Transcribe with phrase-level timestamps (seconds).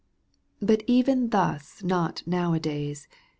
[0.59, 3.07] But even thus not now a days